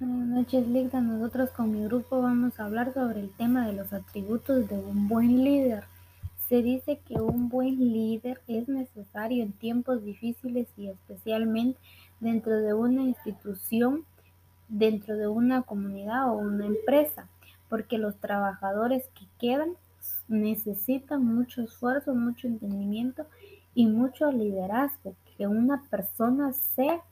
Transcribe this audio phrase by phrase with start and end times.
[0.00, 1.02] Buenas noches, Ligda.
[1.02, 5.08] Nosotros con mi grupo vamos a hablar sobre el tema de los atributos de un
[5.08, 5.84] buen líder.
[6.48, 11.78] Se dice que un buen líder es necesario en tiempos difíciles y especialmente
[12.18, 14.06] dentro de una institución,
[14.70, 17.28] dentro de una comunidad o una empresa,
[17.68, 19.74] porque los trabajadores que quedan
[20.28, 23.26] necesitan mucho esfuerzo, mucho entendimiento
[23.74, 27.02] y mucho liderazgo, que una persona sea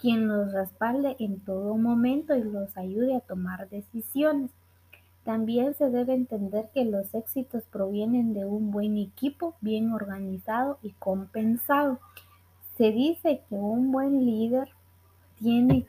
[0.00, 4.50] quien los respalde en todo momento y los ayude a tomar decisiones.
[5.24, 10.92] También se debe entender que los éxitos provienen de un buen equipo bien organizado y
[10.92, 12.00] compensado.
[12.78, 14.70] Se dice que un buen líder
[15.38, 15.86] tiene,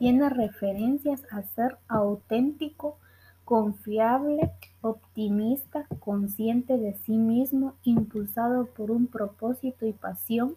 [0.00, 2.98] tiene referencias a ser auténtico,
[3.44, 10.56] confiable, optimista, consciente de sí mismo, impulsado por un propósito y pasión,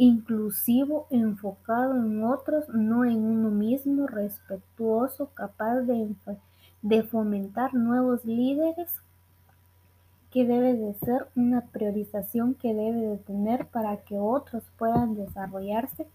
[0.00, 8.94] inclusivo, enfocado en otros, no en uno mismo, respetuoso, capaz de, fomentar nuevos líderes,
[10.30, 16.06] que debe de ser una priorización que debe de tener para que otros puedan desarrollarse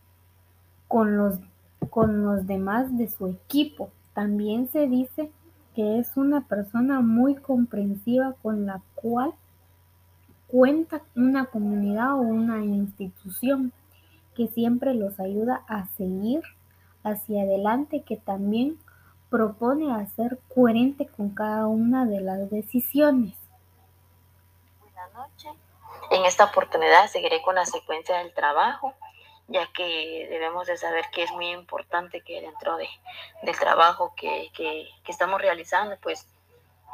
[0.88, 3.92] con los demás de su equipo.
[4.16, 5.30] También se dice
[5.76, 9.36] que es una persona muy comprensiva con la cual
[10.56, 13.74] cuenta una comunidad o una institución
[14.38, 16.44] que siempre los ayuda a seguir
[17.04, 18.80] hacia adelante, que también
[19.30, 23.36] propone a ser coherente con cada una de las decisiones.
[24.80, 25.52] Buenas noches.
[26.12, 28.94] En esta oportunidad seguiré con la secuencia del trabajo,
[29.50, 32.88] ya que debemos de saber que es muy importante que dentro de,
[33.44, 36.26] del trabajo que, que, que estamos realizando, pues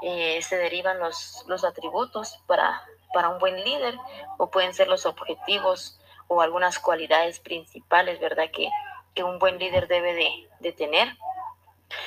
[0.02, 2.82] eh, se derivan los, los atributos para
[3.14, 3.96] para un buen líder
[4.38, 8.50] o pueden ser los objetivos o algunas cualidades principales, ¿verdad?
[8.52, 8.70] Que,
[9.14, 10.14] que un buen líder debe
[10.60, 11.18] de, tener.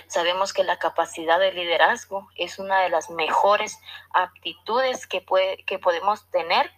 [0.07, 3.79] Sabemos que la capacidad de liderazgo es una de las mejores
[4.13, 6.71] aptitudes que, puede, que podemos tener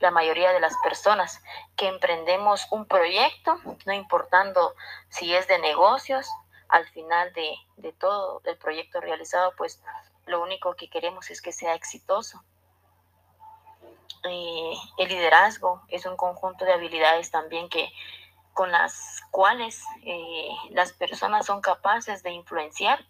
[0.00, 1.42] la mayoría de las personas
[1.76, 4.74] que emprendemos un proyecto, no importando
[5.10, 6.28] si es de negocios,
[6.68, 9.82] al final de, de todo el proyecto realizado, pues
[10.26, 12.42] lo único que queremos es que sea exitoso.
[14.24, 17.92] Eh, el liderazgo es un conjunto de habilidades también que
[18.54, 23.04] con las cuales eh, las personas son capaces de influenciar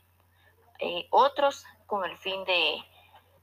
[0.80, 2.82] eh, otros con el fin de,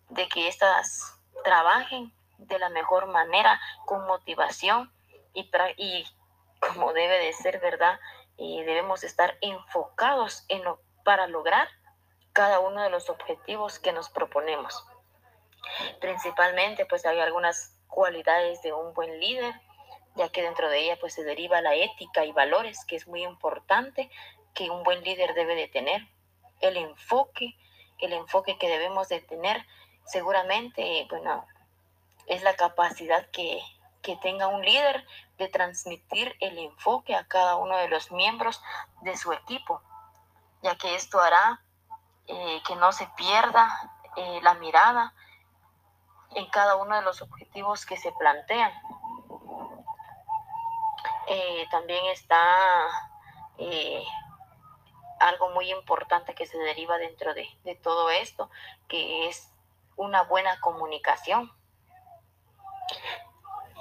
[0.10, 4.92] de que éstas trabajen de la mejor manera, con motivación
[5.34, 6.06] y, y
[6.60, 8.00] como debe de ser, ¿verdad?
[8.38, 11.70] debemos estar enfocados en lo, para lograr
[12.34, 14.84] cada uno de los objetivos que nos proponemos.
[16.00, 19.54] Principalmente, pues hay algunas cualidades de un buen líder,
[20.16, 23.24] ya que dentro de ella pues se deriva la ética y valores, que es muy
[23.24, 24.10] importante
[24.54, 26.08] que un buen líder debe de tener.
[26.60, 27.56] El enfoque,
[28.00, 29.66] el enfoque que debemos de tener,
[30.06, 31.46] seguramente, bueno,
[32.28, 33.62] es la capacidad que,
[34.02, 35.06] que tenga un líder
[35.38, 38.62] de transmitir el enfoque a cada uno de los miembros
[39.02, 39.82] de su equipo,
[40.62, 41.62] ya que esto hará
[42.28, 43.68] eh, que no se pierda
[44.16, 45.14] eh, la mirada
[46.36, 48.72] en cada uno de los objetivos que se plantean.
[51.28, 52.88] Eh, también está
[53.58, 54.04] eh,
[55.20, 58.50] algo muy importante que se deriva dentro de, de todo esto,
[58.88, 59.50] que es
[59.96, 61.52] una buena comunicación.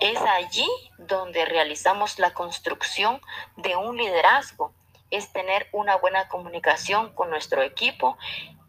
[0.00, 0.69] Es allí
[0.99, 3.21] donde realizamos la construcción
[3.56, 4.72] de un liderazgo,
[5.10, 8.16] es tener una buena comunicación con nuestro equipo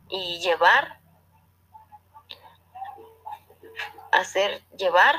[0.09, 1.00] y llevar
[4.11, 5.15] hacer llevar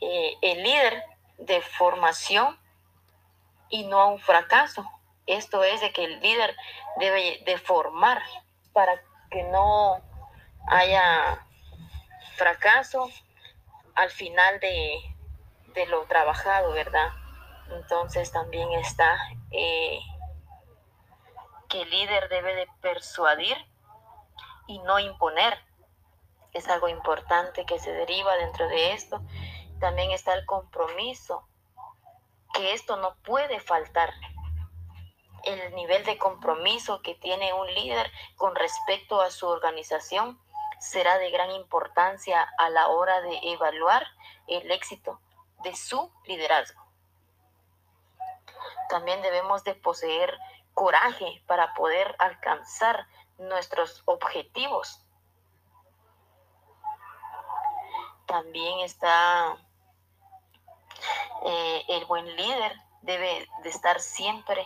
[0.00, 1.02] eh, el líder
[1.38, 2.58] de formación
[3.68, 4.88] y no a un fracaso.
[5.26, 6.56] Esto es de que el líder
[6.98, 8.22] debe de formar
[8.72, 9.00] para
[9.30, 10.00] que no
[10.68, 11.46] haya
[12.36, 13.10] fracaso
[13.94, 15.16] al final de,
[15.74, 17.08] de lo trabajado, ¿verdad?
[17.70, 19.16] Entonces también está
[19.50, 19.98] eh,
[21.68, 23.56] que el líder debe de persuadir
[24.66, 25.58] y no imponer
[26.56, 29.20] es algo importante que se deriva dentro de esto.
[29.78, 31.46] También está el compromiso,
[32.54, 34.12] que esto no puede faltar.
[35.44, 40.40] El nivel de compromiso que tiene un líder con respecto a su organización
[40.80, 44.06] será de gran importancia a la hora de evaluar
[44.46, 45.20] el éxito
[45.62, 46.84] de su liderazgo.
[48.88, 50.38] También debemos de poseer
[50.74, 53.06] coraje para poder alcanzar
[53.38, 55.05] nuestros objetivos
[58.26, 59.56] también está
[61.44, 64.64] eh, el buen líder, debe de estar siempre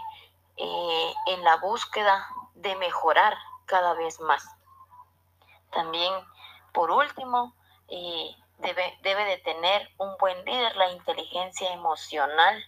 [0.56, 3.36] eh, en la búsqueda de mejorar
[3.66, 4.44] cada vez más.
[5.70, 6.12] También,
[6.72, 7.54] por último,
[7.88, 12.64] eh, debe, debe de tener un buen líder la inteligencia emocional,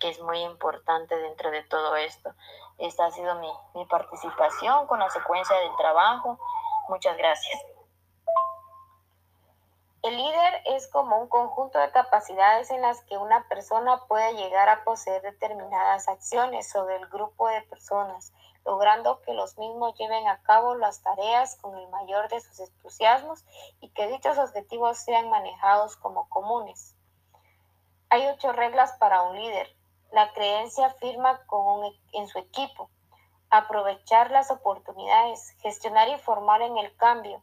[0.00, 2.34] que es muy importante dentro de todo esto.
[2.78, 6.38] Esta ha sido mi, mi participación con la secuencia del trabajo.
[6.88, 7.75] Muchas gracias.
[10.06, 14.68] El líder es como un conjunto de capacidades en las que una persona puede llegar
[14.68, 18.32] a poseer determinadas acciones sobre el grupo de personas,
[18.64, 23.44] logrando que los mismos lleven a cabo las tareas con el mayor de sus entusiasmos
[23.80, 26.94] y que dichos objetivos sean manejados como comunes.
[28.08, 29.74] Hay ocho reglas para un líder.
[30.12, 32.90] La creencia firma con e, en su equipo,
[33.50, 37.42] aprovechar las oportunidades, gestionar y formar en el cambio,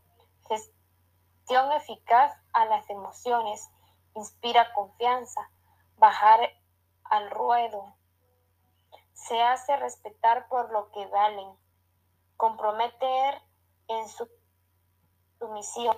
[1.43, 3.69] gestión eficaz a las emociones,
[4.15, 5.49] inspira confianza,
[5.97, 6.39] bajar
[7.03, 7.97] al ruedo,
[9.11, 11.49] se hace respetar por lo que valen,
[12.37, 13.41] comprometer
[13.89, 14.29] en su
[15.37, 15.97] sumisión,